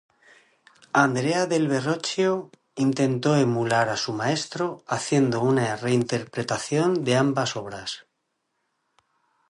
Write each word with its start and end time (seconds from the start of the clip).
Andrea 1.05 1.45
del 1.45 1.67
Verrocchio 1.67 2.49
intentó 2.73 3.35
emular 3.35 3.87
a 3.89 3.97
su 3.97 4.13
maestro 4.13 4.83
haciendo 4.87 5.41
una 5.41 5.75
reinterpretación 5.75 7.03
de 7.03 7.15
ambas 7.17 7.55
obras. 7.55 8.07